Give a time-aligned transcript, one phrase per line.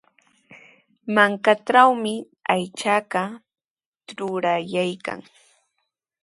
[1.15, 2.13] Mankatrawmi
[2.53, 3.23] aychaqa
[4.07, 5.19] truraraykan.